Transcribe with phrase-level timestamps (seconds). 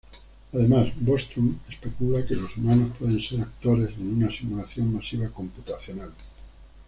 [0.53, 6.11] Además, Bostrom especula que los humanos pueden ser actores en una simulación masiva computacional.